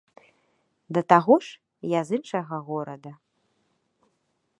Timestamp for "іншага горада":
2.19-3.11